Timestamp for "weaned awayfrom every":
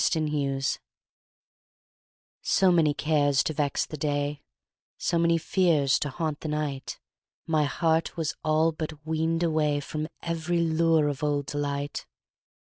9.05-10.57